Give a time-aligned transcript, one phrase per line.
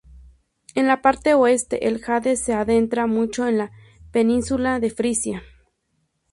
[0.73, 3.71] En la parte oeste, el Jade se adentra mucho en la
[4.09, 5.43] península de Frisia.